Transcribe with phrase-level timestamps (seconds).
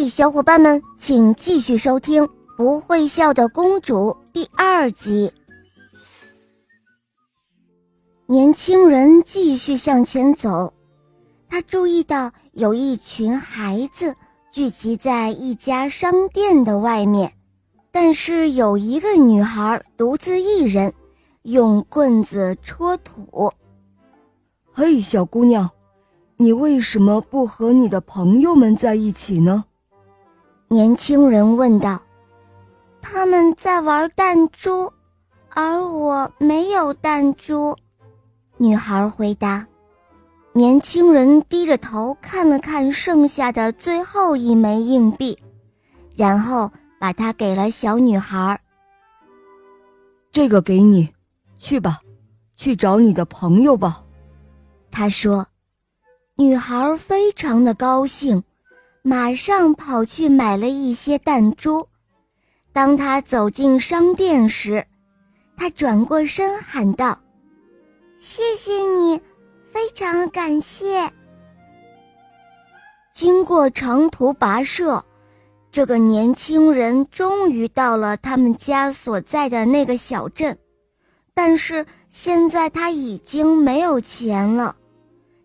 [0.00, 2.22] 嘿，小伙伴们，请继续收听
[2.56, 5.32] 《不会笑的公主》第二集。
[8.26, 10.72] 年轻人继续向前走，
[11.48, 14.14] 他注意到有一群孩子
[14.52, 17.32] 聚集在一家商店的外面，
[17.90, 20.94] 但是有一个女孩独自一人，
[21.42, 23.52] 用棍子戳土。
[24.72, 25.68] 嘿，小姑娘，
[26.36, 29.64] 你为什么不和你的朋友们在一起呢？
[30.70, 31.98] 年轻人问道。
[33.00, 34.92] 他们在玩弹珠，
[35.48, 37.74] 而我没有弹珠。
[38.58, 39.66] 女孩回答。
[40.52, 45.38] 年轻人低着头看了看剩下的最后一枚硬币，
[46.16, 48.60] 然后把它给了小女孩。
[50.32, 51.08] 这个给你，
[51.56, 52.00] 去吧，
[52.56, 54.04] 去找你的朋友吧。
[54.90, 55.46] 他说
[56.36, 58.42] ：“女孩非常的高兴，
[59.08, 61.88] 马上跑去买了一些弹珠。
[62.74, 64.84] 当他走进商店时，
[65.56, 67.18] 他转过身喊道
[68.20, 69.18] ：‘谢谢你，
[69.72, 71.10] 非常感谢。’
[73.10, 75.02] 经过长途跋涉，
[75.72, 80.58] 这个年轻人终于到了他们家所在的那个小镇，
[81.32, 84.76] 但是现在他已经没有钱了。”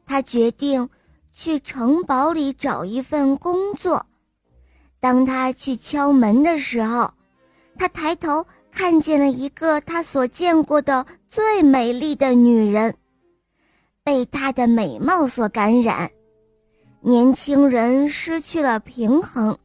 [0.06, 0.90] 他决定
[1.34, 4.06] 去城堡里找一份工作。
[5.00, 7.12] 当他去敲门的时候，
[7.78, 12.96] 他抬头看见了一个他所见过的最美丽的女人，
[14.04, 16.10] 被她的美貌所感染。
[17.02, 19.58] 年轻人失去了平衡，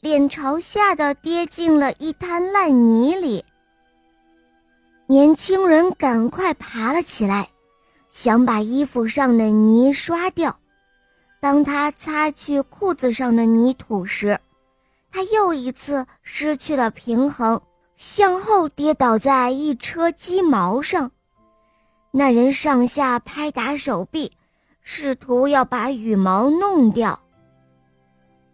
[0.00, 3.44] 脸朝下的跌进了一滩烂泥里。
[5.06, 7.48] 年轻人赶快爬了起来。
[8.10, 10.58] 想把衣服上的泥刷掉，
[11.40, 14.38] 当他擦去裤子上的泥土时，
[15.10, 17.60] 他又一次失去了平衡，
[17.96, 21.10] 向后跌倒在一车鸡毛上。
[22.10, 24.32] 那人上下拍打手臂，
[24.82, 27.20] 试图要把羽毛弄掉。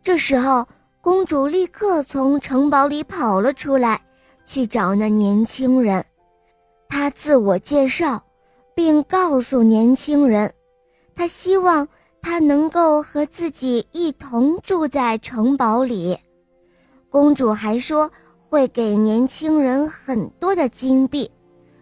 [0.02, 0.66] 这时候，
[1.00, 4.02] 公主立刻从城堡里跑了出来，
[4.44, 6.04] 去找那年轻人。
[6.88, 8.22] 她自我介绍。
[8.76, 10.52] 并告诉年轻人，
[11.14, 11.86] 她希望
[12.24, 16.18] 他能够和自己一同住在城堡里。
[17.10, 18.10] 公主还说
[18.48, 21.30] 会给年轻人很多的金币，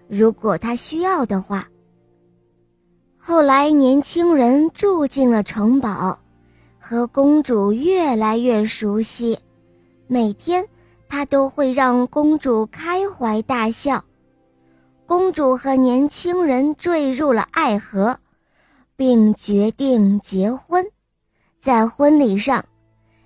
[0.08, 1.68] 如果他需要的话。
[3.16, 6.18] 后来，年轻人住进了城堡，
[6.76, 9.38] 和公主越来越熟悉，
[10.08, 10.66] 每天
[11.08, 14.04] 他都会让公主开怀大笑。
[15.06, 18.18] 公主和年轻人坠入了爱河，
[19.02, 20.86] 并决定结婚。
[21.58, 22.64] 在婚礼上，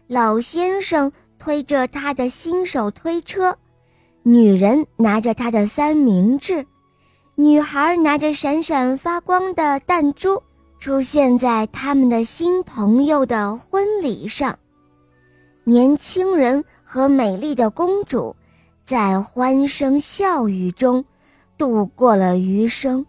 [0.06, 3.54] 老先生推着他的新手推车，
[4.22, 6.66] 女人拿着她的三明治，
[7.34, 10.42] 女孩拿着闪闪发光的弹珠，
[10.78, 14.58] 出现在他们的新朋友的婚礼上。
[15.64, 18.34] 年轻人和美丽的公主
[18.82, 21.04] 在欢声笑语中。
[21.58, 23.04] 度过了余生，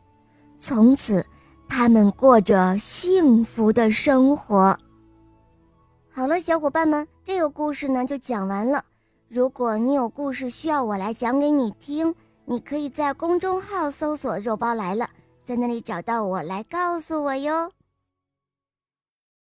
[0.59, 1.25] 从此，
[1.67, 4.77] 他们过着幸福的生活。
[6.09, 8.83] 好了，小伙伴们，这个故事呢就讲完了。
[9.29, 15.09] 如果你有故事需要我来讲给你听，你可以在公众号搜索“肉包来了”，
[15.43, 17.69] 在那里找到我来告诉我哟。